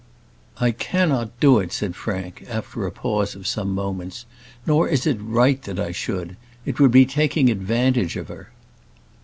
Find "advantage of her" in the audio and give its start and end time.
7.51-8.49